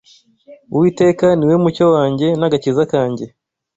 [0.73, 3.25] Uwiteka ni we mucyo wanjye n’agakiza kanjye